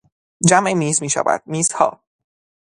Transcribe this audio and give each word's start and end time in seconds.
جمع 0.49 0.73
"میز" 0.73 1.01
میشود 1.01 1.41
"میزها". 1.45 1.99